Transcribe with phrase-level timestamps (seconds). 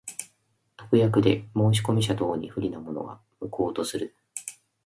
[0.77, 4.15] 特約で申込者等に不利なものは、無効とする。